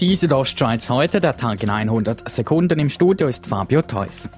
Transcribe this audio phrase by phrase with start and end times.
[0.00, 2.80] Die Südostschweiz heute, der Tag in 100 Sekunden.
[2.80, 4.28] Im Studio ist Fabio Theus.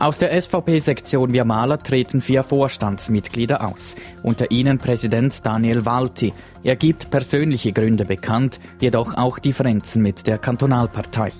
[0.00, 3.94] Aus der SVP-Sektion Wirmaler treten vier Vorstandsmitglieder aus.
[4.24, 6.34] Unter ihnen Präsident Daniel Walti.
[6.62, 11.32] Er gibt persönliche Gründe bekannt, jedoch auch Differenzen mit der Kantonalpartei.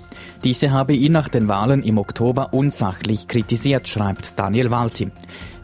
[0.43, 5.11] Diese habe ihn nach den Wahlen im Oktober unsachlich kritisiert, schreibt Daniel Walti.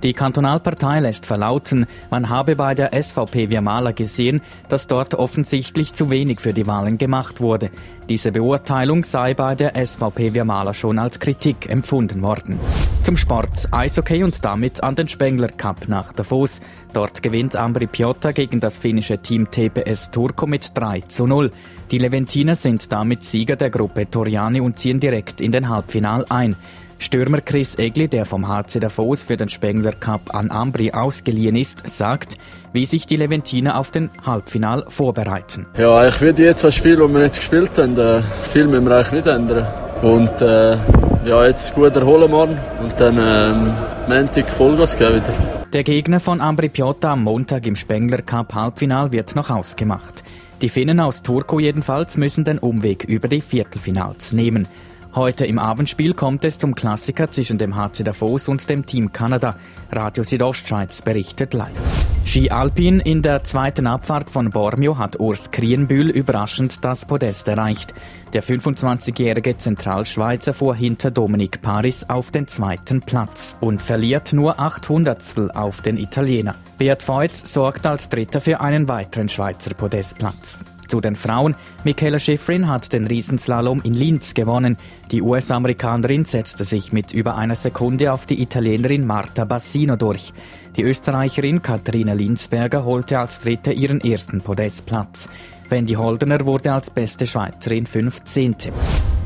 [0.03, 6.09] Die Kantonalpartei lässt verlauten, man habe bei der SVP Wirmaler gesehen, dass dort offensichtlich zu
[6.09, 7.69] wenig für die Wahlen gemacht wurde.
[8.09, 12.59] Diese Beurteilung sei bei der SVP Wirmaler schon als Kritik empfunden worden.
[13.03, 16.61] Zum Sport Eishockey und damit an den Spengler Cup nach Davos.
[16.93, 21.51] Dort gewinnt Ambri Piotta gegen das finnische Team TPS Turco mit 3 zu 0.
[21.91, 26.55] Die Leventiner sind damit Sieger der Gruppe Toriani und ziehen direkt in den Halbfinal ein.
[26.97, 31.85] Stürmer Chris Egli, der vom HC Davos für den Spengler Cup an Ambri ausgeliehen ist,
[31.85, 32.37] sagt,
[32.71, 35.65] wie sich die Leventiner auf den Halbfinal vorbereiten.
[35.77, 38.95] Ja, eigentlich wie die zwei Spiele, die wir jetzt gespielt haben, äh, viel müssen wir
[38.95, 39.67] eigentlich nicht ändern.
[40.01, 40.77] Und äh,
[41.27, 43.73] ja, jetzt gut erholen morgen und dann ähm,
[44.07, 45.33] Montag Vollgas geben wieder.
[45.71, 50.23] Der Gegner von Ambri Piotta am Montag im Spengler Cup Halbfinal wird noch ausgemacht.
[50.61, 54.67] Die Finnen aus Turku jedenfalls müssen den Umweg über die Viertelfinals nehmen.
[55.15, 59.57] Heute im Abendspiel kommt es zum Klassiker zwischen dem HC Davos und dem Team Kanada.
[59.91, 62.02] Radio Südostschweiz berichtet live.
[62.25, 67.93] Ski Alpin in der zweiten Abfahrt von Bormio hat Urs Krienbühl überraschend das Podest erreicht.
[68.31, 74.89] Der 25-jährige Zentralschweizer fuhr hinter Dominik Paris auf den zweiten Platz und verliert nur acht
[74.89, 76.55] Hundertstel auf den Italiener.
[76.77, 80.63] Beat Feutz sorgt als Dritter für einen weiteren Schweizer Podestplatz.
[80.93, 81.55] Zu den Frauen.
[81.83, 84.77] Michaela Schifrin hat den Riesenslalom in Linz gewonnen.
[85.09, 90.33] Die US-Amerikanerin setzte sich mit über einer Sekunde auf die Italienerin Marta Bassino durch.
[90.75, 95.29] Die Österreicherin Katharina Linsberger holte als Dritte ihren ersten Podestplatz.
[95.67, 98.55] Wendy Holdener wurde als beste Schweizerin 15.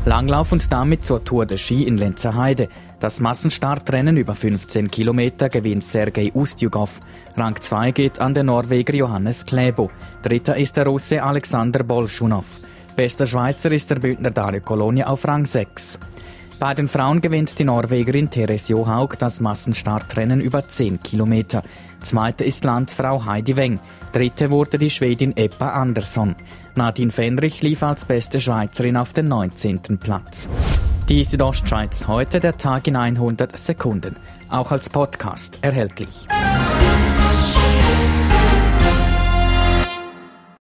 [0.07, 2.69] Langlauf und damit zur Tour de Ski in Lenzerheide.
[3.01, 7.01] Das Massenstartrennen über 15 Kilometer gewinnt Sergei Ustjugov.
[7.35, 9.91] Rang 2 geht an den Norweger Johannes Klebo.
[10.23, 12.45] Dritter ist der Russe Alexander Bolschunow.
[12.95, 15.99] Bester Schweizer ist der Bündner Dario Colonia auf Rang 6.
[16.59, 21.61] Bei den Frauen gewinnt die Norwegerin Therese Johaug das Massenstartrennen über 10 Kilometer.
[22.01, 23.79] Zweite ist Landsfrau Heidi Weng.
[24.11, 26.35] Dritte wurde die Schwedin Eppa Andersson.
[26.73, 29.99] Nadine Fenrich lief als beste Schweizerin auf den 19.
[29.99, 30.49] Platz.
[31.09, 34.15] Die Südostschweiz heute der Tag in 100 Sekunden.
[34.49, 36.27] Auch als Podcast erhältlich.